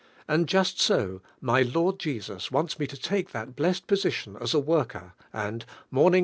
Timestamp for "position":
3.85-4.35